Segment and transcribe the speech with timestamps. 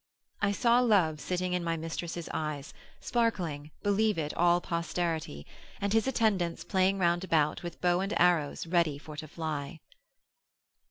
[0.41, 5.45] I saw Love sitting in my mistress' eyes Sparkling, believe it all posterity,
[5.79, 9.79] And his attendants playing round about With bow and arrows ready for to fly.